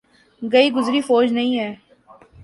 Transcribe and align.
گئی 0.41 0.71
گزری 0.71 1.01
فوج 1.01 1.31
نہیں 1.31 1.59
ہے۔ 1.59 1.75